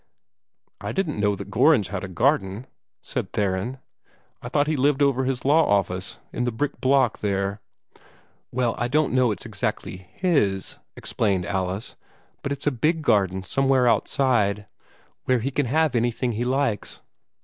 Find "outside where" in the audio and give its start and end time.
13.87-15.37